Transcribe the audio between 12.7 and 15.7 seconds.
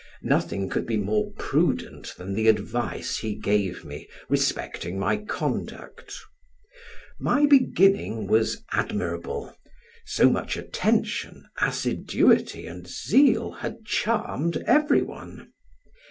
zeal, had charmed everyone.